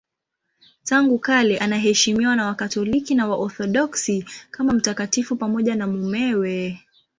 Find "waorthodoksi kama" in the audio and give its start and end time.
3.27-4.73